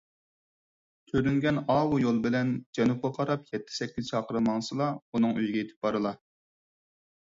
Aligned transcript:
كۆرۈنگەن 1.11 1.59
ئاۋۇ 1.75 1.99
يول 2.05 2.23
بىلەن 2.25 2.51
جەنۇبقا 2.79 3.13
قاراپ 3.21 3.47
يەتتە- 3.55 3.77
سەككىز 3.79 4.11
چاقىرىم 4.13 4.53
ماڭسىلا، 4.53 4.93
ئۇنىڭ 4.99 5.41
ئۆيىگە 5.41 5.65
يېتىپ 5.67 5.83
بارىلا. 5.91 6.21